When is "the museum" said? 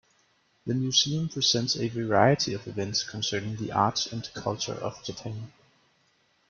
0.65-1.29